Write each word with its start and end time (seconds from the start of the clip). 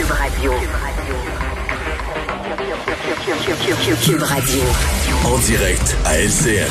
Cube 0.00 0.12
Radio. 0.12 0.52
Cube 4.02 4.22
Radio. 4.22 4.62
En 5.26 5.38
direct 5.40 5.94
à 6.06 6.18
LCN. 6.18 6.70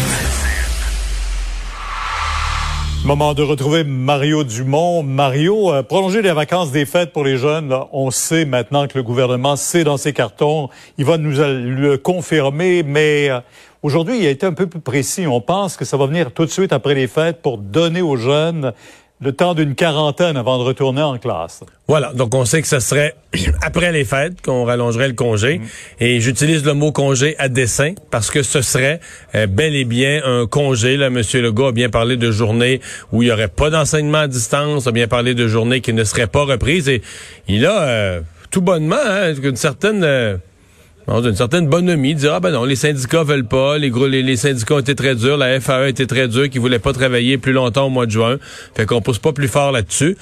Moment 3.05 3.35
de 3.35 3.43
retrouver 3.43 3.83
Mario 3.83 4.43
Dumont. 4.43 5.03
Mario, 5.03 5.71
euh, 5.71 5.83
prolonger 5.83 6.23
les 6.23 6.31
vacances 6.31 6.71
des 6.71 6.87
fêtes 6.87 7.13
pour 7.13 7.23
les 7.23 7.37
jeunes, 7.37 7.69
là, 7.69 7.87
on 7.91 8.09
sait 8.09 8.45
maintenant 8.45 8.87
que 8.87 8.97
le 8.97 9.03
gouvernement 9.03 9.55
sait 9.55 9.83
dans 9.83 9.97
ses 9.97 10.11
cartons. 10.11 10.69
Il 10.97 11.05
va 11.05 11.19
nous 11.19 11.29
le 11.29 11.97
confirmer, 11.97 12.81
mais 12.81 13.29
euh, 13.29 13.41
aujourd'hui, 13.83 14.17
il 14.21 14.25
a 14.25 14.31
été 14.31 14.47
un 14.47 14.53
peu 14.53 14.65
plus 14.65 14.81
précis. 14.81 15.27
On 15.27 15.39
pense 15.39 15.77
que 15.77 15.85
ça 15.85 15.97
va 15.97 16.07
venir 16.07 16.31
tout 16.31 16.45
de 16.45 16.51
suite 16.51 16.73
après 16.73 16.95
les 16.95 17.05
fêtes 17.05 17.43
pour 17.43 17.59
donner 17.59 18.01
aux 18.01 18.17
jeunes 18.17 18.73
le 19.21 19.33
temps 19.33 19.53
d'une 19.53 19.75
quarantaine 19.75 20.37
avant 20.37 20.57
de 20.57 20.63
retourner 20.63 21.01
en 21.01 21.17
classe. 21.17 21.61
Voilà, 21.87 22.13
donc 22.13 22.33
on 22.35 22.45
sait 22.45 22.61
que 22.61 22.67
ce 22.67 22.79
serait 22.79 23.15
après 23.61 23.91
les 23.91 24.05
fêtes 24.05 24.41
qu'on 24.41 24.63
rallongerait 24.63 25.09
le 25.09 25.13
congé. 25.13 25.59
Mm. 25.59 25.63
Et 25.99 26.19
j'utilise 26.21 26.63
le 26.65 26.73
mot 26.73 26.91
congé 26.91 27.35
à 27.37 27.49
dessein 27.49 27.95
parce 28.11 28.31
que 28.31 28.43
ce 28.43 28.61
serait 28.61 29.01
euh, 29.35 29.45
bel 29.47 29.75
et 29.75 29.83
bien 29.83 30.21
un 30.23 30.47
congé. 30.47 30.95
Là, 30.95 31.07
M. 31.07 31.21
Legault 31.33 31.67
a 31.67 31.71
bien 31.73 31.89
parlé 31.89 32.15
de 32.15 32.31
journées 32.31 32.79
où 33.11 33.21
il 33.21 33.25
n'y 33.25 33.31
aurait 33.31 33.49
pas 33.49 33.69
d'enseignement 33.69 34.19
à 34.19 34.27
distance, 34.27 34.87
a 34.87 34.91
bien 34.91 35.07
parlé 35.07 35.33
de 35.33 35.47
journées 35.47 35.81
qui 35.81 35.93
ne 35.93 36.03
seraient 36.05 36.27
pas 36.27 36.45
reprises. 36.45 36.87
Et 36.87 37.01
il 37.49 37.65
a 37.65 37.81
euh, 37.81 38.21
tout 38.51 38.61
bonnement 38.61 38.95
hein, 39.05 39.33
une 39.33 39.55
certaine... 39.57 40.03
Euh, 40.03 40.37
d'une 41.21 41.35
certaine 41.35 41.67
bonhomie, 41.67 42.13
dire 42.13 42.33
ah 42.35 42.39
ben 42.39 42.51
non, 42.51 42.65
les 42.65 42.75
syndicats 42.75 43.23
veulent 43.23 43.47
pas, 43.47 43.77
les 43.77 43.89
gros, 43.89 44.07
les, 44.07 44.35
syndicats 44.35 44.75
ont 44.75 44.79
été 44.79 44.93
très 44.95 45.15
durs, 45.15 45.37
la 45.37 45.59
FAE 45.59 45.85
a 45.85 45.89
été 45.89 46.05
très 46.05 46.27
dure, 46.27 46.49
qui 46.49 46.59
voulait 46.59 46.79
pas 46.79 46.93
travailler 46.93 47.37
plus 47.37 47.51
longtemps 47.51 47.87
au 47.87 47.89
mois 47.89 48.05
de 48.05 48.11
juin, 48.11 48.37
fait 48.75 48.85
qu'on 48.85 49.01
pousse 49.01 49.17
pas 49.17 49.33
plus 49.33 49.47
fort 49.47 49.71
là-dessus. 49.71 50.15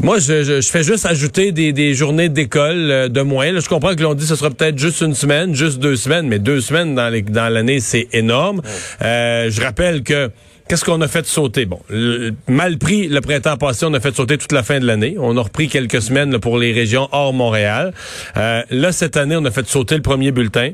Moi, 0.00 0.18
je, 0.18 0.42
je, 0.42 0.60
fais 0.60 0.82
juste 0.82 1.06
ajouter 1.06 1.52
des, 1.52 1.72
des 1.72 1.94
journées 1.94 2.28
d'école 2.28 2.90
euh, 2.90 3.08
de 3.08 3.20
moins. 3.22 3.58
je 3.58 3.68
comprends 3.68 3.94
que 3.94 4.02
l'on 4.02 4.14
dit 4.14 4.24
que 4.24 4.28
ce 4.28 4.36
sera 4.36 4.50
peut-être 4.50 4.78
juste 4.78 5.00
une 5.02 5.14
semaine, 5.14 5.54
juste 5.54 5.78
deux 5.78 5.96
semaines, 5.96 6.26
mais 6.26 6.38
deux 6.40 6.60
semaines 6.60 6.94
dans 6.94 7.14
dans 7.30 7.52
l'année, 7.52 7.80
c'est 7.80 8.08
énorme. 8.12 8.60
Euh, 9.02 9.50
je 9.50 9.60
rappelle 9.60 10.02
que 10.02 10.30
Qu'est-ce 10.68 10.84
qu'on 10.84 11.00
a 11.02 11.08
fait 11.08 11.26
sauter? 11.26 11.66
Bon, 11.66 11.80
mal 12.48 12.78
pris 12.78 13.08
le 13.08 13.20
printemps 13.20 13.58
passé, 13.58 13.84
on 13.84 13.92
a 13.92 14.00
fait 14.00 14.16
sauter 14.16 14.38
toute 14.38 14.52
la 14.52 14.62
fin 14.62 14.80
de 14.80 14.86
l'année. 14.86 15.16
On 15.18 15.36
a 15.36 15.42
repris 15.42 15.68
quelques 15.68 16.00
semaines 16.00 16.38
pour 16.38 16.56
les 16.56 16.72
régions 16.72 17.06
hors 17.12 17.34
Montréal. 17.34 17.92
Euh, 18.38 18.62
là, 18.70 18.90
cette 18.90 19.18
année, 19.18 19.36
on 19.36 19.44
a 19.44 19.50
fait 19.50 19.68
sauter 19.68 19.96
le 19.96 20.02
premier 20.02 20.30
bulletin. 20.30 20.72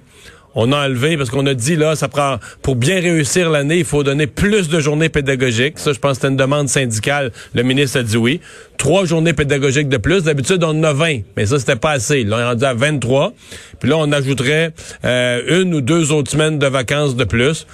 On 0.55 0.73
a 0.73 0.87
enlevé 0.87 1.17
parce 1.17 1.31
qu'on 1.31 1.47
a 1.47 1.55
dit 1.55 1.77
là, 1.77 1.95
ça 1.95 2.09
prend 2.09 2.39
pour 2.63 2.75
bien 2.75 3.01
réussir 3.01 3.51
l'année, 3.51 3.79
il 3.79 3.85
faut 3.85 4.03
donner 4.03 4.27
plus 4.27 4.69
de 4.69 4.81
journées 4.81 5.09
pédagogiques. 5.09 5.79
Ça, 5.79 5.93
je 5.93 5.99
pense 5.99 6.17
c'était 6.17 6.29
une 6.29 6.37
demande 6.37 6.69
syndicale. 6.69 7.31
Le 7.55 7.63
ministre 7.63 8.01
a 8.01 8.03
dit 8.03 8.17
oui. 8.17 8.41
Trois 8.77 9.05
journées 9.05 9.33
pédagogiques 9.33 9.89
de 9.89 9.99
plus. 9.99 10.23
D'habitude, 10.23 10.65
on 10.65 10.71
en 10.71 10.83
a 10.85 10.93
20, 10.93 11.19
mais 11.37 11.47
ça, 11.47 11.59
c'était 11.59 11.77
pas 11.77 11.91
assez. 11.91 12.25
Là, 12.25 12.37
on 12.37 12.41
est 12.41 12.45
rendu 12.45 12.65
à 12.65 12.75
23. 12.75 13.33
Puis 13.79 13.91
là, 13.91 13.99
on 13.99 14.11
ajouterait 14.11 14.73
euh, 15.05 15.63
une 15.63 15.75
ou 15.75 15.81
deux 15.81 16.13
autres 16.13 16.31
semaines 16.31 16.59
de 16.59 16.67
vacances 16.67 17.15
de 17.15 17.25
plus. 17.25 17.67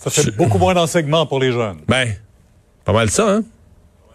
Ça 0.00 0.10
fait 0.10 0.30
beaucoup 0.30 0.58
moins 0.58 0.72
d'enseignement 0.74 1.26
pour 1.26 1.40
les 1.40 1.52
jeunes. 1.52 1.80
Ben, 1.86 2.14
pas 2.84 2.92
mal 2.92 3.10
ça, 3.10 3.36
hein? 3.36 3.42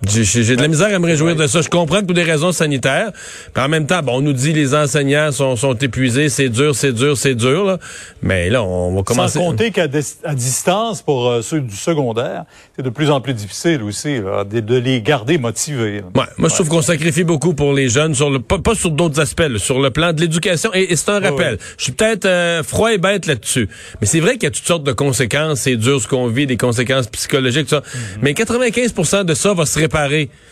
J'ai 0.08 0.56
de 0.56 0.62
la 0.62 0.68
misère 0.68 0.94
à 0.94 1.00
me 1.00 1.06
réjouir 1.06 1.36
de 1.36 1.48
ça. 1.48 1.62
Je 1.62 1.70
comprends 1.70 2.02
que 2.02 2.06
pour 2.06 2.14
des 2.14 2.24
raisons 2.24 2.52
sanitaires. 2.52 3.12
Puis 3.54 3.64
en 3.64 3.70
même 3.70 3.88
temps, 3.88 4.02
bon, 4.04 4.18
on 4.18 4.22
nous 4.22 4.34
dit 4.34 4.54
les 4.54 4.76
enseignants 4.76 5.32
sont, 5.32 5.56
sont 5.56 5.74
épuisés, 5.74 6.30
c'est 6.30 6.50
dur, 6.50 6.76
c'est 6.76 6.92
dur, 6.92 7.18
c'est 7.18 7.34
dur. 7.34 7.66
Là. 7.66 7.80
Mais 8.22 8.50
là, 8.50 8.62
on 8.64 8.94
va 8.96 9.04
commencer. 9.04 9.40
Sans 9.40 9.46
compter 9.46 9.72
qu'à 9.72 9.88
distance, 9.88 11.02
pour 11.02 11.30
euh, 11.30 11.42
ceux 11.42 11.62
du 11.62 11.76
secondaire, 11.76 12.44
c'est 12.76 12.84
de 12.84 12.90
plus 12.90 13.10
en 13.10 13.22
plus 13.22 13.34
difficile 13.34 13.82
aussi 13.84 14.20
de, 14.20 14.76
les 14.78 15.02
garder 15.02 15.38
motivés. 15.38 16.04
Ouais, 16.14 16.26
moi, 16.38 16.50
je 16.50 16.56
trouve 16.56 16.68
qu'on 16.68 16.82
sacrifie 16.82 17.24
beaucoup 17.24 17.54
pour 17.54 17.74
les 17.74 17.90
jeunes, 17.90 18.14
sur 18.14 18.30
le, 18.30 18.40
pas, 18.40 18.76
sur 18.76 18.92
d'autres 18.92 19.20
aspects, 19.20 19.58
sur 19.58 19.80
le 19.80 19.92
plan 19.92 20.14
de 20.14 20.22
l'éducation. 20.22 20.72
Et, 20.74 20.96
c'est 20.96 21.10
un 21.10 21.20
rappel. 21.20 21.58
Je 21.78 21.84
suis 21.84 21.94
peut-être 21.94 22.26
euh, 22.26 22.64
froid 22.64 22.94
et 22.94 22.98
bête 22.98 23.26
là-dessus. 23.26 23.70
Mais 24.02 24.08
c'est 24.08 24.20
vrai 24.20 24.34
qu'il 24.34 24.44
y 24.44 24.48
a 24.48 24.52
toutes 24.52 24.68
sortes 24.68 24.84
de 24.84 24.92
conséquences. 24.92 25.62
C'est 25.62 25.78
dur 25.78 26.02
ce 26.02 26.08
qu'on 26.08 26.28
vit, 26.28 26.46
des 26.46 26.58
conséquences 26.58 27.08
psychologiques, 27.08 27.68
tout 27.68 27.76
ça. 27.76 27.80
Mm-hmm. 27.80 28.20
Mais 28.22 28.34
95 28.34 29.24
de 29.26 29.34
ça 29.34 29.54
va 29.54 29.66
se 29.66 29.80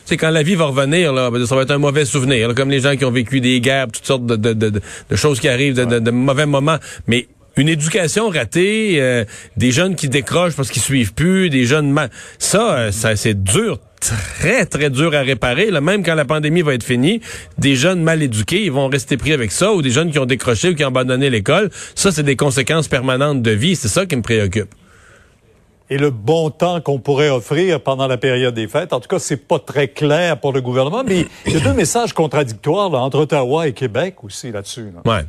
C'est 0.06 0.18
quand 0.18 0.32
la 0.32 0.44
vie 0.44 0.56
va 0.56 0.66
revenir, 0.66 1.14
là, 1.14 1.32
ben, 1.32 1.46
ça 1.46 1.56
va 1.56 1.62
être 1.64 1.72
un 1.72 1.78
mauvais 1.78 2.06
souvenir. 2.06 2.54
comme 2.56 2.70
les 2.70 2.82
gens 2.82 2.96
qui 2.96 3.06
ont 3.06 3.12
vécu 3.12 3.42
des 3.42 3.60
guerres, 3.62 3.88
toutes 3.88 4.06
sortes 4.06 4.26
de, 4.26 4.36
de, 4.36 4.54
de, 4.54 4.70
de 5.10 5.16
choses 5.16 5.40
qui 5.40 5.48
arrivent, 5.48 5.76
de, 5.76 6.12
mauvais 6.12 6.46
moments. 6.46 6.78
Mais 7.08 7.28
une 7.56 7.70
éducation 7.70 8.30
ratée, 8.30 8.96
euh, 9.00 9.26
des 9.58 9.72
jeunes 9.72 9.96
qui 9.96 10.10
décrochent 10.10 10.56
parce 10.56 10.70
qu'ils 10.70 10.82
suivent 10.82 11.14
plus, 11.14 11.50
des 11.50 11.66
jeunes 11.66 11.96
ça, 12.40 12.76
euh, 12.78 12.92
ça 12.92 13.16
c'est 13.16 13.44
dur, 13.44 13.80
très 14.00 14.66
très 14.66 14.90
dur 14.90 15.14
à 15.14 15.22
réparer. 15.22 15.70
Là, 15.70 15.80
même 15.80 16.04
quand 16.04 16.16
la 16.16 16.26
pandémie 16.26 16.64
va 16.64 16.74
être 16.74 16.84
finie, 16.84 17.22
des 17.60 17.76
jeunes 17.76 18.02
mal 18.02 18.24
éduqués, 18.24 18.64
ils 18.64 18.72
vont 18.72 18.88
rester 18.88 19.18
pris 19.18 19.34
avec 19.34 19.52
ça, 19.52 19.72
ou 19.74 19.82
des 19.82 19.92
jeunes 19.92 20.12
qui 20.12 20.20
ont 20.20 20.26
décroché 20.26 20.70
ou 20.70 20.76
qui 20.76 20.84
ont 20.84 20.88
abandonné 20.88 21.30
l'école. 21.30 21.70
Ça, 21.96 22.12
c'est 22.12 22.24
des 22.24 22.36
conséquences 22.36 22.88
permanentes 22.88 23.42
de 23.42 23.52
vie. 23.52 23.76
C'est 23.76 23.88
ça 23.88 24.06
qui 24.06 24.16
me 24.16 24.22
préoccupe 24.22 24.74
et 25.94 25.98
le 25.98 26.10
bon 26.10 26.50
temps 26.50 26.82
qu'on 26.82 26.98
pourrait 26.98 27.30
offrir 27.30 27.80
pendant 27.80 28.08
la 28.08 28.18
période 28.18 28.56
des 28.56 28.68
fêtes. 28.68 28.94
En 28.94 29.00
tout 29.00 29.08
cas, 29.08 29.20
c'est 29.20 29.38
pas 29.38 29.60
très 29.60 29.90
clair 29.90 30.40
pour 30.40 30.52
le 30.52 30.60
gouvernement, 30.60 31.04
mais 31.06 31.28
il 31.46 31.54
y 31.54 31.56
a 31.56 31.60
deux 31.60 31.74
messages 31.74 32.14
contradictoires 32.14 32.90
là, 32.90 32.98
entre 32.98 33.20
Ottawa 33.20 33.68
et 33.68 33.74
Québec 33.74 34.16
aussi 34.24 34.52
là-dessus. 34.52 34.88
Ouais. 35.06 35.22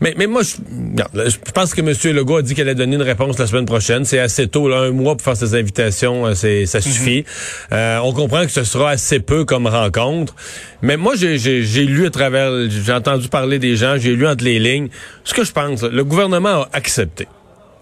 Mais, 0.00 0.14
mais 0.16 0.28
moi, 0.28 0.42
je, 0.42 1.28
je 1.28 1.52
pense 1.52 1.74
que 1.74 1.80
M. 1.80 2.14
Legault 2.14 2.36
a 2.36 2.42
dit 2.42 2.54
qu'elle 2.54 2.68
allait 2.68 2.76
donner 2.76 2.94
une 2.94 3.02
réponse 3.02 3.36
la 3.36 3.48
semaine 3.48 3.66
prochaine. 3.66 4.04
C'est 4.04 4.20
assez 4.20 4.46
tôt, 4.46 4.68
là, 4.68 4.76
un 4.76 4.92
mois 4.92 5.16
pour 5.16 5.24
faire 5.24 5.36
ses 5.36 5.56
invitations, 5.56 6.26
euh, 6.26 6.34
c'est, 6.34 6.66
ça 6.66 6.80
suffit. 6.80 7.22
Mhm. 7.22 7.24
euh, 7.72 7.98
on 8.04 8.12
comprend 8.12 8.44
que 8.44 8.52
ce 8.52 8.62
sera 8.62 8.90
assez 8.90 9.18
peu 9.18 9.44
comme 9.44 9.66
rencontre. 9.66 10.36
Mais 10.82 10.96
moi, 10.96 11.14
j'ai, 11.16 11.36
j'ai 11.36 11.84
lu 11.84 12.06
à 12.06 12.10
travers, 12.10 12.52
j'ai 12.70 12.92
entendu 12.92 13.26
parler 13.26 13.58
des 13.58 13.74
gens, 13.74 13.96
j'ai 13.98 14.14
lu 14.14 14.28
entre 14.28 14.44
les 14.44 14.60
lignes. 14.60 14.88
Ce 15.24 15.34
que 15.34 15.42
je 15.42 15.50
pense, 15.50 15.82
le 15.82 16.04
gouvernement 16.04 16.62
a 16.62 16.68
accepté 16.74 17.26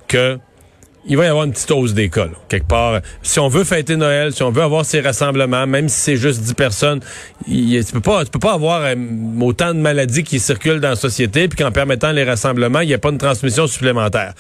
que 0.09 0.39
il 1.07 1.17
va 1.17 1.25
y 1.25 1.29
avoir 1.29 1.45
une 1.45 1.53
petite 1.53 1.71
hausse 1.71 1.95
d'école, 1.95 2.33
quelque 2.49 2.67
part. 2.67 3.01
Si 3.23 3.39
on 3.39 3.49
veut 3.49 3.65
fêter 3.65 3.97
Noël, 3.97 4.33
si 4.33 4.43
on 4.43 4.51
veut 4.51 4.63
avoir 4.63 4.85
ces 4.85 5.01
rassemblements, 5.01 5.67
même 5.67 5.89
si 5.89 6.01
c'est 6.01 6.17
juste 6.17 6.43
10 6.43 6.55
personnes, 6.55 7.01
il, 7.49 7.85
tu 7.85 7.93
peux 7.93 8.01
pas, 8.01 8.25
tu 8.25 8.31
peux 8.31 8.39
pas 8.39 8.53
avoir 8.53 8.83
euh, 8.83 8.95
autant 9.41 9.73
de 9.73 9.81
maladies 9.81 10.25
qui 10.25 10.39
circulent 10.39 10.81
dans 10.81 10.91
la 10.91 10.97
société, 10.97 11.49
puis 11.49 11.63
qu'en 11.63 11.73
permettant 11.73 12.13
les 12.13 12.25
rassemblements, 12.25 12.81
il 12.81 12.89
n'y 12.89 12.95
a 12.95 12.99
pas 12.99 13.13
de 13.13 13.19
transmission 13.19 13.67
supplémentaire. 13.67 14.35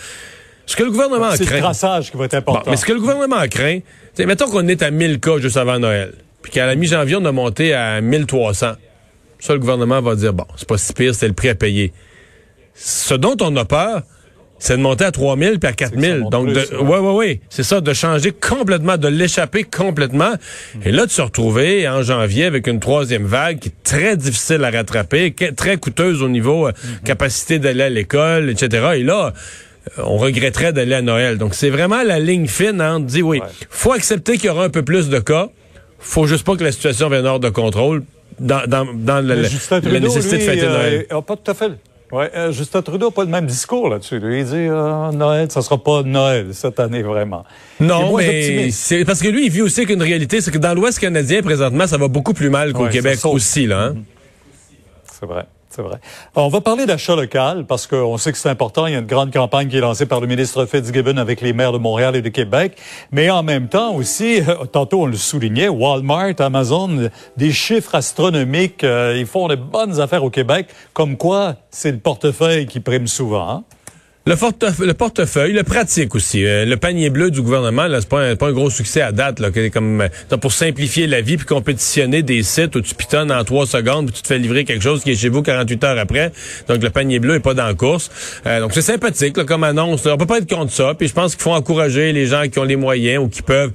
Ce 0.66 0.76
que 0.76 0.82
le 0.82 0.90
gouvernement 0.90 1.28
craint... 1.28 1.36
C'est 1.36 1.54
le 1.54 1.60
traçage 1.60 2.10
qui 2.10 2.16
va 2.16 2.26
être 2.26 2.34
important. 2.34 2.70
mais 2.70 2.76
ce 2.76 2.84
que 2.84 2.92
le 2.92 3.00
gouvernement 3.00 3.46
craint, 3.50 3.80
mettons 4.18 4.48
qu'on 4.48 4.68
est 4.68 4.82
à 4.82 4.90
1000 4.90 5.18
cas 5.18 5.38
juste 5.38 5.56
avant 5.56 5.78
Noël, 5.78 6.12
puis 6.42 6.52
qu'à 6.52 6.66
la 6.66 6.74
mi-janvier, 6.74 7.16
on 7.16 7.24
a 7.24 7.32
monté 7.32 7.74
à 7.74 8.00
1300. 8.00 8.72
Ça, 9.40 9.52
le 9.54 9.58
gouvernement 9.58 10.00
va 10.02 10.14
dire, 10.14 10.34
bon, 10.34 10.46
c'est 10.56 10.68
pas 10.68 10.78
si 10.78 10.92
pire, 10.92 11.14
c'est 11.14 11.26
le 11.26 11.32
prix 11.32 11.48
à 11.48 11.54
payer. 11.54 11.92
Ce 12.74 13.14
dont 13.14 13.36
on 13.40 13.56
a 13.56 13.64
peur, 13.64 14.02
c'est 14.60 14.76
de 14.76 14.82
monter 14.82 15.04
à 15.04 15.10
3000 15.10 15.58
puis 15.58 15.68
à 15.68 15.72
4000. 15.72 16.26
Donc, 16.30 16.48
de, 16.48 16.76
ouais, 16.76 16.98
ouais, 16.98 17.12
ouais. 17.12 17.40
C'est 17.48 17.62
ça, 17.62 17.80
de 17.80 17.92
changer 17.92 18.30
complètement, 18.30 18.98
de 18.98 19.08
l'échapper 19.08 19.64
complètement. 19.64 20.32
Hmm. 20.74 20.80
Et 20.84 20.92
là, 20.92 21.06
de 21.06 21.10
se 21.10 21.22
retrouver 21.22 21.88
en 21.88 22.02
janvier 22.02 22.44
avec 22.44 22.66
une 22.66 22.78
troisième 22.78 23.24
vague 23.24 23.58
qui 23.58 23.68
est 23.68 23.82
très 23.82 24.16
difficile 24.16 24.62
à 24.62 24.70
rattraper, 24.70 25.34
très 25.56 25.78
coûteuse 25.78 26.22
au 26.22 26.28
niveau 26.28 26.68
euh, 26.68 26.72
hmm. 26.72 27.04
capacité 27.04 27.58
d'aller 27.58 27.84
à 27.84 27.88
l'école, 27.88 28.50
etc. 28.50 28.90
Et 28.96 29.02
là, 29.02 29.32
euh, 29.98 30.02
on 30.04 30.18
regretterait 30.18 30.74
d'aller 30.74 30.94
à 30.94 31.02
Noël. 31.02 31.38
Donc, 31.38 31.54
c'est 31.54 31.70
vraiment 31.70 32.02
la 32.02 32.20
ligne 32.20 32.46
fine. 32.46 32.82
Hein, 32.82 32.96
on 32.96 33.00
dit, 33.00 33.22
oui, 33.22 33.40
faut 33.70 33.92
accepter 33.92 34.34
qu'il 34.34 34.46
y 34.46 34.50
aura 34.50 34.64
un 34.64 34.70
peu 34.70 34.82
plus 34.82 35.08
de 35.08 35.18
cas. 35.20 35.48
Faut 35.98 36.26
juste 36.26 36.44
pas 36.44 36.54
que 36.56 36.64
la 36.64 36.72
situation 36.72 37.08
vienne 37.08 37.26
hors 37.26 37.40
de 37.40 37.48
contrôle 37.48 38.02
dans, 38.38 38.66
dans, 38.66 38.86
dans 38.94 39.26
la, 39.26 39.36
nécessité 39.36 39.80
de 39.80 40.42
fêter 40.42 40.66
Noël. 40.66 41.06
Euh, 41.10 41.20
pas 41.22 41.36
tout 41.36 41.50
à 41.50 41.54
fait 41.54 41.72
oui, 42.12 42.24
euh, 42.34 42.52
Justin 42.52 42.82
Trudeau 42.82 43.06
n'a 43.06 43.12
pas 43.12 43.24
le 43.24 43.30
même 43.30 43.46
discours 43.46 43.88
là-dessus. 43.88 44.20
Il 44.22 44.44
dit 44.44 44.54
euh, 44.54 45.12
Noël, 45.12 45.50
ça 45.50 45.62
sera 45.62 45.78
pas 45.78 46.02
Noël 46.02 46.48
cette 46.52 46.80
année 46.80 47.02
vraiment. 47.02 47.44
Non, 47.78 48.16
mais 48.16 48.70
c'est 48.70 49.04
parce 49.04 49.20
que 49.22 49.28
lui, 49.28 49.46
il 49.46 49.52
vit 49.52 49.62
aussi 49.62 49.86
qu'une 49.86 50.02
réalité, 50.02 50.40
c'est 50.40 50.50
que 50.50 50.58
dans 50.58 50.74
l'Ouest 50.74 50.98
canadien, 50.98 51.42
présentement, 51.42 51.86
ça 51.86 51.98
va 51.98 52.08
beaucoup 52.08 52.34
plus 52.34 52.50
mal 52.50 52.72
qu'au 52.72 52.88
Québec 52.88 53.18
aussi. 53.24 53.66
là. 53.66 53.84
Hein? 53.84 53.96
C'est 55.12 55.26
vrai. 55.26 55.46
C'est 55.72 55.82
vrai. 55.82 56.00
On 56.34 56.48
va 56.48 56.60
parler 56.60 56.84
d'achat 56.84 57.14
local 57.14 57.64
parce 57.64 57.86
qu'on 57.86 58.18
sait 58.18 58.32
que 58.32 58.38
c'est 58.38 58.48
important. 58.48 58.88
Il 58.88 58.92
y 58.92 58.96
a 58.96 58.98
une 58.98 59.06
grande 59.06 59.32
campagne 59.32 59.68
qui 59.68 59.76
est 59.76 59.80
lancée 59.80 60.04
par 60.04 60.20
le 60.20 60.26
ministre 60.26 60.66
Fitzgibbon 60.66 61.16
avec 61.16 61.40
les 61.40 61.52
maires 61.52 61.70
de 61.70 61.78
Montréal 61.78 62.16
et 62.16 62.22
de 62.22 62.28
Québec. 62.28 62.76
Mais 63.12 63.30
en 63.30 63.44
même 63.44 63.68
temps 63.68 63.94
aussi, 63.94 64.40
tantôt 64.72 65.02
on 65.02 65.06
le 65.06 65.16
soulignait, 65.16 65.68
Walmart, 65.68 66.40
Amazon, 66.40 67.08
des 67.36 67.52
chiffres 67.52 67.94
astronomiques. 67.94 68.82
Euh, 68.82 69.14
ils 69.16 69.26
font 69.26 69.46
de 69.46 69.54
bonnes 69.54 70.00
affaires 70.00 70.24
au 70.24 70.30
Québec. 70.30 70.66
Comme 70.92 71.16
quoi, 71.16 71.54
c'est 71.70 71.92
le 71.92 71.98
portefeuille 71.98 72.66
qui 72.66 72.80
prime 72.80 73.06
souvent. 73.06 73.48
Hein? 73.48 73.64
Le, 74.26 74.36
portefeuille, 74.36 74.86
le 74.86 74.92
portefeuille, 74.92 75.52
le 75.54 75.62
pratique 75.62 76.14
aussi. 76.14 76.44
Euh, 76.44 76.66
le 76.66 76.76
panier 76.76 77.08
bleu 77.08 77.30
du 77.30 77.40
gouvernement, 77.40 77.86
là, 77.86 78.02
c'est 78.02 78.08
pas, 78.08 78.20
un, 78.20 78.36
pas 78.36 78.48
un 78.48 78.52
gros 78.52 78.68
succès 78.68 79.00
à 79.00 79.12
date. 79.12 79.40
Là, 79.40 79.48
comme 79.72 80.02
euh, 80.02 80.36
pour 80.36 80.52
simplifier 80.52 81.06
la 81.06 81.22
vie 81.22 81.38
puis 81.38 81.46
compétitionner 81.46 82.22
des 82.22 82.42
sites 82.42 82.76
où 82.76 82.82
tu 82.82 82.94
pitonnes 82.94 83.32
en 83.32 83.42
trois 83.44 83.66
secondes 83.66 84.06
puis 84.06 84.16
tu 84.16 84.22
te 84.22 84.28
fais 84.28 84.36
livrer 84.36 84.66
quelque 84.66 84.82
chose 84.82 85.02
qui 85.02 85.12
est 85.12 85.14
chez 85.14 85.30
vous 85.30 85.40
48 85.40 85.84
heures 85.84 85.98
après. 85.98 86.32
Donc 86.68 86.82
le 86.82 86.90
panier 86.90 87.18
bleu 87.18 87.36
est 87.36 87.40
pas 87.40 87.54
dans 87.54 87.64
la 87.64 87.72
course. 87.72 88.10
Euh, 88.44 88.60
donc 88.60 88.72
c'est 88.74 88.82
sympathique 88.82 89.38
là, 89.38 89.44
comme 89.44 89.64
annonce. 89.64 90.04
On 90.04 90.18
peut 90.18 90.26
pas 90.26 90.38
être 90.38 90.54
contre 90.54 90.72
ça. 90.72 90.92
Puis 90.92 91.08
je 91.08 91.14
pense 91.14 91.34
qu'il 91.34 91.42
faut 91.42 91.54
encourager 91.54 92.12
les 92.12 92.26
gens 92.26 92.42
qui 92.46 92.58
ont 92.58 92.64
les 92.64 92.76
moyens 92.76 93.24
ou 93.24 93.28
qui 93.28 93.40
peuvent. 93.40 93.72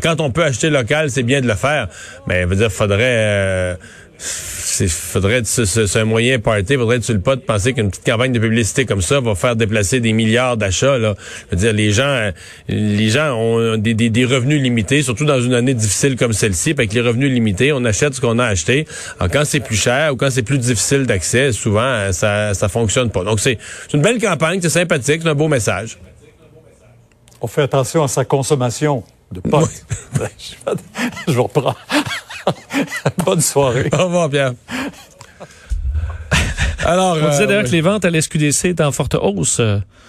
quand 0.00 0.20
on 0.20 0.30
peut 0.30 0.44
acheter 0.44 0.70
local, 0.70 1.10
c'est 1.10 1.24
bien 1.24 1.40
de 1.40 1.48
le 1.48 1.54
faire. 1.54 1.88
Mais 2.28 2.44
veut 2.44 2.54
dire, 2.54 2.70
faudrait 2.70 3.76
c'est 4.18 4.88
faudrait 4.88 5.42
c'est 5.44 5.96
un 5.96 6.04
moyen 6.04 6.38
party, 6.38 6.74
faudrait 6.74 6.98
tu 6.98 7.12
le 7.12 7.20
pas 7.20 7.36
de 7.36 7.40
penser 7.40 7.72
qu'une 7.72 7.90
petite 7.90 8.04
campagne 8.04 8.32
de 8.32 8.38
publicité 8.38 8.84
comme 8.84 9.00
ça 9.00 9.20
va 9.20 9.34
faire 9.34 9.54
déplacer 9.54 10.00
des 10.00 10.12
milliards 10.12 10.56
d'achats 10.56 10.98
là. 10.98 11.14
Je 11.50 11.56
veux 11.56 11.60
dire 11.60 11.72
les 11.72 11.92
gens 11.92 12.30
les 12.68 13.08
gens 13.10 13.34
ont 13.36 13.76
des, 13.76 13.94
des, 13.94 14.24
revenus 14.24 14.60
limités, 14.60 15.02
surtout 15.02 15.24
dans 15.24 15.40
une 15.40 15.54
année 15.54 15.74
difficile 15.74 16.16
comme 16.16 16.32
celle-ci, 16.32 16.70
avec 16.70 16.92
les 16.92 17.00
revenus 17.00 17.30
limités, 17.30 17.72
on 17.72 17.84
achète 17.84 18.14
ce 18.14 18.20
qu'on 18.20 18.38
a 18.38 18.44
acheté. 18.44 18.86
Alors, 19.20 19.30
quand 19.32 19.44
c'est 19.44 19.60
plus 19.60 19.76
cher 19.76 20.12
ou 20.12 20.16
quand 20.16 20.30
c'est 20.30 20.42
plus 20.42 20.58
difficile 20.58 21.06
d'accès, 21.06 21.52
souvent 21.52 22.12
ça 22.12 22.54
ça 22.54 22.68
fonctionne 22.68 23.10
pas. 23.10 23.22
Donc 23.22 23.38
c'est 23.40 23.58
une 23.94 24.02
belle 24.02 24.20
campagne, 24.20 24.60
c'est 24.60 24.68
sympathique, 24.68 25.20
c'est 25.22 25.28
un 25.28 25.34
beau 25.34 25.48
message. 25.48 25.98
On 27.40 27.46
fait 27.46 27.62
attention 27.62 28.02
à 28.02 28.08
sa 28.08 28.24
consommation 28.24 29.04
de 29.30 29.40
potes. 29.40 29.84
Je 31.28 31.38
reprends. 31.38 31.76
Bonne 33.24 33.40
soirée. 33.40 33.88
Au 33.92 34.04
revoir, 34.04 34.30
Pierre. 34.30 34.52
Alors, 36.84 37.16
on 37.20 37.30
disait 37.30 37.46
d'ailleurs 37.46 37.64
euh, 37.64 37.66
que 37.66 37.72
les 37.72 37.80
ventes 37.80 38.04
à 38.04 38.10
l'SQDC 38.10 38.66
étaient 38.66 38.84
en 38.84 38.92
forte 38.92 39.14
hausse. 39.14 39.60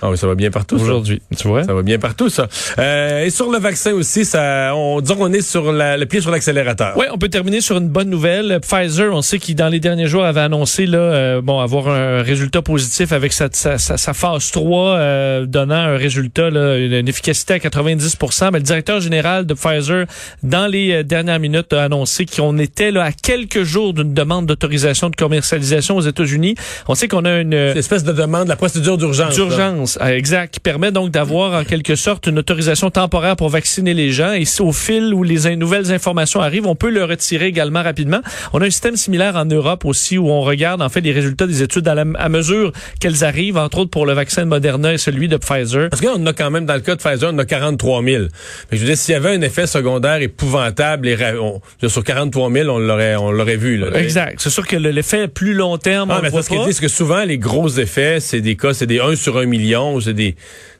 Ah 0.01 0.09
oui, 0.09 0.17
ça 0.17 0.27
va 0.27 0.35
bien 0.35 0.49
partout. 0.49 0.75
Aujourd'hui, 0.75 1.21
tu 1.37 1.47
vois. 1.47 1.63
Ça 1.63 1.73
va 1.73 1.81
bien 1.81 1.99
partout, 1.99 2.29
ça. 2.29 2.47
Euh, 2.77 3.25
et 3.25 3.29
sur 3.29 3.51
le 3.51 3.59
vaccin 3.59 3.93
aussi, 3.93 4.25
ça, 4.25 4.73
on 4.75 5.01
dit 5.01 5.13
qu'on 5.15 5.33
est 5.33 5.41
sur 5.41 5.71
la, 5.71 5.97
le 5.97 6.05
pied 6.05 6.21
sur 6.21 6.31
l'accélérateur. 6.31 6.93
Oui, 6.97 7.05
on 7.11 7.17
peut 7.17 7.29
terminer 7.29 7.61
sur 7.61 7.77
une 7.77 7.89
bonne 7.89 8.09
nouvelle. 8.09 8.59
Pfizer, 8.61 9.13
on 9.13 9.21
sait 9.21 9.39
qu'il 9.39 9.55
dans 9.55 9.67
les 9.67 9.79
derniers 9.79 10.07
jours 10.07 10.23
avait 10.23 10.39
annoncé 10.39 10.85
là, 10.85 10.99
euh, 10.99 11.41
bon, 11.41 11.59
avoir 11.59 11.89
un 11.89 12.21
résultat 12.21 12.61
positif 12.61 13.11
avec 13.11 13.33
sa, 13.33 13.49
sa, 13.51 13.77
sa, 13.77 14.13
phase 14.13 14.51
3, 14.51 14.95
euh, 14.95 15.45
donnant 15.45 15.75
un 15.75 15.97
résultat, 15.97 16.49
là, 16.49 16.77
une, 16.77 17.07
efficacité 17.07 17.55
à 17.55 17.57
90% 17.57 18.51
Mais 18.53 18.59
le 18.59 18.63
directeur 18.63 19.01
général 19.01 19.45
de 19.45 19.53
Pfizer, 19.53 20.05
dans 20.43 20.67
les 20.67 20.91
euh, 20.91 21.03
dernières 21.03 21.39
minutes, 21.39 21.73
a 21.73 21.83
annoncé 21.83 22.25
qu'on 22.25 22.57
était 22.57 22.91
là 22.91 23.03
à 23.03 23.11
quelques 23.11 23.63
jours 23.63 23.93
d'une 23.93 24.13
demande 24.13 24.45
d'autorisation 24.45 25.09
de 25.09 25.15
commercialisation 25.15 25.97
aux 25.97 26.01
États-Unis. 26.01 26.55
On 26.87 26.95
sait 26.95 27.07
qu'on 27.07 27.25
a 27.25 27.39
une, 27.39 27.53
une 27.53 27.77
espèce 27.77 28.03
de 28.03 28.13
demande, 28.13 28.47
la 28.47 28.55
procédure 28.55 28.97
d'urgence. 28.97 29.35
D'urgence 29.35 29.88
ah, 29.99 30.15
exact, 30.15 30.53
qui 30.53 30.59
permet 30.59 30.91
donc 30.91 31.11
d'avoir 31.11 31.59
en 31.59 31.63
quelque 31.63 31.95
sorte 31.95 32.27
une 32.27 32.39
autorisation 32.39 32.89
temporaire 32.89 33.35
pour 33.35 33.49
vacciner 33.49 33.93
les 33.93 34.11
gens. 34.11 34.33
Et 34.33 34.45
si 34.45 34.61
au 34.61 34.71
fil 34.71 35.13
où 35.13 35.23
les 35.23 35.55
nouvelles 35.55 35.91
informations 35.91 36.41
arrivent, 36.41 36.67
on 36.67 36.75
peut 36.75 36.89
le 36.89 37.03
retirer 37.03 37.47
également 37.47 37.83
rapidement. 37.83 38.19
On 38.53 38.61
a 38.61 38.65
un 38.65 38.69
système 38.69 38.95
similaire 38.95 39.35
en 39.35 39.45
Europe 39.45 39.85
aussi 39.85 40.17
où 40.17 40.29
on 40.29 40.41
regarde 40.41 40.81
en 40.81 40.89
fait 40.89 41.01
les 41.01 41.11
résultats 41.11 41.47
des 41.47 41.63
études 41.63 41.87
à, 41.87 41.95
à 42.17 42.29
mesure 42.29 42.71
qu'elles 42.99 43.23
arrivent, 43.23 43.57
entre 43.57 43.79
autres 43.79 43.91
pour 43.91 44.05
le 44.05 44.13
vaccin 44.13 44.43
de 44.43 44.47
Moderna 44.47 44.93
et 44.93 44.97
celui 44.97 45.27
de 45.27 45.37
Pfizer. 45.37 45.89
Parce 45.89 46.01
qu'on 46.01 46.25
a 46.25 46.33
quand 46.33 46.51
même, 46.51 46.65
dans 46.65 46.75
le 46.75 46.81
cas 46.81 46.95
de 46.95 47.01
Pfizer, 47.01 47.31
on 47.33 47.37
a 47.37 47.45
43 47.45 48.03
000. 48.03 48.23
Mais 48.71 48.77
je 48.77 48.77
veux 48.77 48.87
dire, 48.87 48.97
s'il 48.97 49.13
y 49.13 49.15
avait 49.15 49.35
un 49.35 49.41
effet 49.41 49.67
secondaire 49.67 50.21
épouvantable, 50.21 51.07
et 51.07 51.17
on, 51.39 51.61
sur 51.87 52.03
43 52.03 52.51
000, 52.51 52.69
on 52.69 52.79
l'aurait, 52.79 53.15
on 53.15 53.31
l'aurait 53.31 53.57
vu. 53.57 53.77
Là. 53.77 53.97
Exact. 53.99 54.35
C'est 54.39 54.49
sûr 54.49 54.67
que 54.67 54.75
l'effet 54.75 55.27
plus 55.27 55.53
long 55.53 55.77
terme, 55.77 56.11
ah, 56.11 56.19
mais 56.21 56.29
ce 56.29 56.47
qu'ils 56.47 56.63
disent 56.65 56.79
que 56.79 56.87
souvent, 56.87 57.23
les 57.23 57.37
gros 57.37 57.69
effets, 57.69 58.19
c'est 58.19 58.41
des 58.41 58.55
cas, 58.55 58.73
c'est 58.73 58.87
des 58.87 58.99
1 58.99 59.15
sur 59.15 59.37
1 59.37 59.45
million, 59.45 59.78
c'est 60.01 60.13
des 60.13 60.35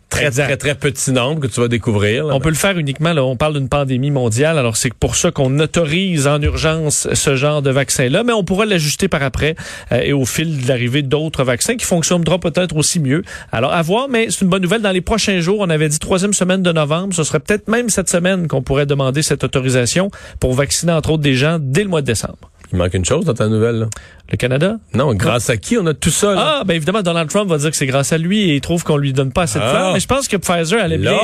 très, 0.09 0.31
très, 0.31 0.57
très 0.57 0.75
petits 0.75 1.11
nombres 1.11 1.39
que 1.39 1.47
tu 1.47 1.59
vas 1.59 1.67
découvrir. 1.67 2.25
on 2.27 2.39
peut 2.39 2.49
le 2.49 2.55
faire 2.55 2.77
uniquement, 2.77 3.13
là, 3.13 3.23
on 3.23 3.35
parle 3.35 3.53
d'une 3.53 3.69
pandémie 3.69 4.11
mondiale, 4.11 4.57
alors 4.57 4.75
c'est 4.75 4.93
pour 4.93 5.15
ça 5.15 5.31
qu'on 5.31 5.59
autorise 5.59 6.27
en 6.27 6.41
urgence 6.41 7.07
ce 7.13 7.35
genre 7.35 7.61
de 7.61 7.69
vaccin-là, 7.69 8.23
mais 8.23 8.33
on 8.33 8.43
pourra 8.43 8.65
l'ajuster 8.65 9.07
par 9.07 9.23
après 9.23 9.55
euh, 9.91 10.01
et 10.01 10.13
au 10.13 10.25
fil 10.25 10.63
de 10.63 10.67
l'arrivée 10.67 11.03
d'autres 11.03 11.43
vaccins 11.43 11.75
qui 11.75 11.85
fonctionneront 11.85 12.39
peut-être 12.39 12.75
aussi 12.75 12.99
mieux. 12.99 13.23
Alors 13.51 13.71
à 13.71 13.81
voir, 13.81 14.09
mais 14.09 14.27
c'est 14.29 14.41
une 14.41 14.49
bonne 14.49 14.63
nouvelle. 14.63 14.81
Dans 14.81 14.91
les 14.91 15.01
prochains 15.01 15.39
jours, 15.39 15.59
on 15.59 15.69
avait 15.69 15.89
dit 15.89 15.99
troisième 15.99 16.33
semaine 16.33 16.63
de 16.63 16.71
novembre, 16.71 17.13
ce 17.13 17.23
serait 17.23 17.39
peut-être 17.39 17.67
même 17.67 17.89
cette 17.89 18.09
semaine 18.09 18.47
qu'on 18.47 18.61
pourrait 18.61 18.85
demander 18.85 19.21
cette 19.21 19.43
autorisation 19.43 20.09
pour 20.39 20.53
vacciner 20.53 20.91
entre 20.91 21.11
autres 21.11 21.23
des 21.23 21.35
gens 21.35 21.57
dès 21.61 21.83
le 21.83 21.89
mois 21.89 22.01
de 22.01 22.07
décembre. 22.07 22.49
Il 22.71 22.77
manque 22.77 22.93
une 22.93 23.05
chose 23.05 23.25
dans 23.25 23.33
ta 23.33 23.47
nouvelle. 23.47 23.79
Là? 23.79 23.89
Le 24.31 24.37
Canada? 24.37 24.77
Non, 24.93 25.13
grâce 25.15 25.49
à 25.49 25.57
qui? 25.57 25.77
On 25.77 25.85
a 25.87 25.93
tout 25.93 26.11
ça? 26.11 26.35
Ah, 26.37 26.63
ben 26.65 26.75
évidemment, 26.75 27.01
Donald 27.01 27.29
Trump 27.29 27.49
va 27.49 27.57
dire 27.57 27.71
que 27.71 27.77
c'est 27.77 27.87
grâce 27.87 28.13
à 28.13 28.17
lui 28.19 28.51
et 28.51 28.55
il 28.55 28.61
trouve 28.61 28.83
qu'on 28.83 28.97
lui 28.97 29.11
donne 29.11 29.31
pas 29.31 29.43
assez 29.43 29.57
de 29.57 29.63
ah. 29.63 29.91
Mais 29.93 29.99
je 29.99 30.07
pense 30.07 30.27
que 30.27 30.37
Pfizer 30.37 30.79
allait 30.79 30.99
bien 30.99 31.17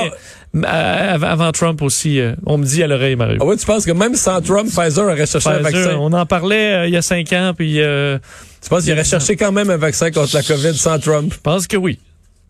avant 0.63 1.51
Trump 1.51 1.81
aussi. 1.81 2.19
Euh, 2.19 2.33
on 2.45 2.57
me 2.57 2.65
dit 2.65 2.81
à 2.81 2.87
l'oreille, 2.87 3.15
Mario. 3.15 3.37
Ah 3.41 3.45
oui, 3.45 3.57
tu 3.57 3.65
penses 3.65 3.85
que 3.85 3.91
même 3.91 4.15
sans 4.15 4.41
Trump, 4.41 4.69
Pfizer 4.69 5.05
aurait 5.05 5.25
cherché 5.25 5.49
un 5.49 5.59
vaccin? 5.59 5.97
On 5.99 6.13
en 6.13 6.25
parlait 6.25 6.73
euh, 6.73 6.87
il 6.87 6.93
y 6.93 6.97
a 6.97 7.01
cinq 7.01 7.31
ans, 7.33 7.53
puis... 7.55 7.81
Euh, 7.81 8.17
tu 8.61 8.69
penses 8.69 8.83
qu'il 8.83 8.93
aurait 8.93 9.03
cherché 9.03 9.35
quand 9.35 9.51
même 9.51 9.69
un 9.69 9.77
vaccin 9.77 10.09
contre 10.09 10.35
la 10.35 10.41
COVID 10.41 10.73
sans 10.73 10.97
Trump? 10.97 11.31
Je 11.31 11.39
pense 11.39 11.67
que 11.67 11.77
oui. 11.77 11.99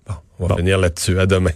Bon, 0.08 0.14
on 0.40 0.48
va 0.48 0.56
finir 0.56 0.78
là-dessus. 0.78 1.20
À 1.20 1.26
demain. 1.26 1.52